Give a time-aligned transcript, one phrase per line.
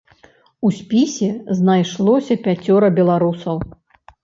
[0.67, 1.29] У спісе
[1.59, 3.55] знайшлося пяцёра беларусаў.